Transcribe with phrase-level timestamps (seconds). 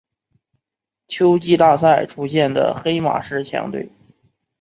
[1.05, 3.87] 秋季大赛出现的黑马式强队。